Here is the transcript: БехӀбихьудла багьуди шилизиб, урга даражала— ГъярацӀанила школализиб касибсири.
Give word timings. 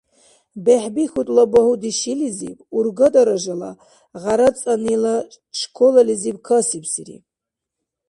БехӀбихьудла 0.63 1.43
багьуди 1.51 1.91
шилизиб, 1.99 2.59
урга 2.77 3.07
даражала— 3.13 3.71
ГъярацӀанила 4.21 5.15
школализиб 5.59 6.37
касибсири. 6.47 7.17